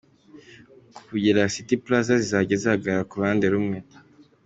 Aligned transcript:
kugera 1.07 1.41
kuri 1.43 1.53
City 1.55 1.73
Plaza, 1.83 2.13
zizajya 2.21 2.55
zihagarara 2.61 3.07
ku 3.09 3.15
ruhande 3.19 3.45
rumwe. 3.53 3.77